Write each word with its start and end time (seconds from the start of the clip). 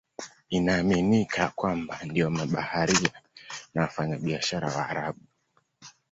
Inaaminika 0.49 1.37
ya 1.41 1.49
kwamba 1.49 1.99
ndio 2.03 2.29
mabaharia 2.29 3.21
na 3.73 3.81
wafanyabiashara 3.81 4.67
Waarabu. 4.67 5.19